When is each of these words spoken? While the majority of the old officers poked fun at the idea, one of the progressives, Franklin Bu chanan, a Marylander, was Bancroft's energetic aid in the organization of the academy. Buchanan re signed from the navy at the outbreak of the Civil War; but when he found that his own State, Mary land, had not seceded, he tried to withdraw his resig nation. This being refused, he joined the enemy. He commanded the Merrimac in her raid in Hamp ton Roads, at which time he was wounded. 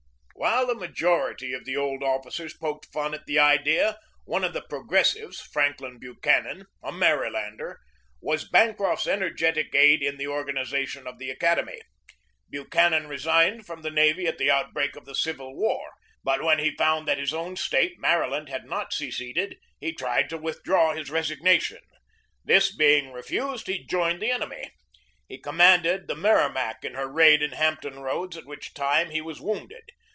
While 0.35 0.65
the 0.65 0.73
majority 0.73 1.53
of 1.53 1.65
the 1.65 1.77
old 1.77 2.01
officers 2.01 2.55
poked 2.55 2.87
fun 2.87 3.13
at 3.13 3.27
the 3.27 3.37
idea, 3.37 3.99
one 4.25 4.43
of 4.43 4.53
the 4.53 4.63
progressives, 4.63 5.39
Franklin 5.39 5.99
Bu 5.99 6.15
chanan, 6.19 6.65
a 6.81 6.91
Marylander, 6.91 7.77
was 8.21 8.49
Bancroft's 8.49 9.05
energetic 9.05 9.75
aid 9.75 10.01
in 10.01 10.17
the 10.17 10.25
organization 10.27 11.05
of 11.05 11.19
the 11.19 11.29
academy. 11.29 11.79
Buchanan 12.49 13.07
re 13.07 13.19
signed 13.19 13.67
from 13.67 13.83
the 13.83 13.91
navy 13.91 14.25
at 14.25 14.39
the 14.39 14.49
outbreak 14.49 14.95
of 14.95 15.05
the 15.05 15.13
Civil 15.13 15.55
War; 15.55 15.91
but 16.23 16.41
when 16.41 16.57
he 16.57 16.75
found 16.75 17.07
that 17.07 17.19
his 17.19 17.35
own 17.35 17.55
State, 17.55 17.99
Mary 17.99 18.27
land, 18.27 18.49
had 18.49 18.65
not 18.65 18.93
seceded, 18.93 19.57
he 19.79 19.93
tried 19.93 20.27
to 20.31 20.39
withdraw 20.39 20.95
his 20.95 21.11
resig 21.11 21.41
nation. 21.41 21.83
This 22.43 22.75
being 22.75 23.11
refused, 23.13 23.67
he 23.67 23.85
joined 23.85 24.23
the 24.23 24.31
enemy. 24.31 24.71
He 25.27 25.37
commanded 25.37 26.07
the 26.07 26.15
Merrimac 26.15 26.83
in 26.83 26.95
her 26.95 27.07
raid 27.07 27.43
in 27.43 27.51
Hamp 27.51 27.81
ton 27.81 27.99
Roads, 27.99 28.35
at 28.37 28.47
which 28.47 28.73
time 28.73 29.11
he 29.11 29.21
was 29.21 29.39
wounded. 29.39 29.91